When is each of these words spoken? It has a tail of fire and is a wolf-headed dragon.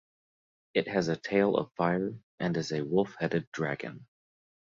It 0.73 0.87
has 0.87 1.09
a 1.09 1.15
tail 1.15 1.55
of 1.55 1.71
fire 1.73 2.15
and 2.39 2.57
is 2.57 2.71
a 2.71 2.83
wolf-headed 2.83 3.47
dragon. 3.51 4.07